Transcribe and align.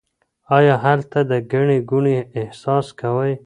آیا 0.57 0.75
هلته 0.85 1.19
د 1.31 1.33
ګڼې 1.51 1.77
ګوڼې 1.89 2.17
احساس 2.39 2.87
کوئ؟ 2.99 3.33